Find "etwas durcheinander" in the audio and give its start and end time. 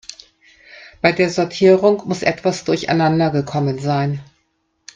2.23-3.29